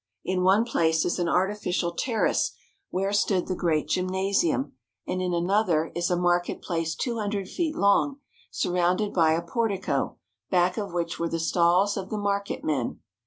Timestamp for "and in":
5.05-5.31